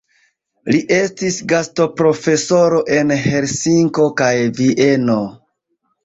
Li 0.75 0.77
estis 0.99 1.35
gastoprofesoro 1.51 2.79
en 2.99 3.13
Helsinko 3.25 4.07
kaj 4.23 4.31
Vieno. 4.61 5.19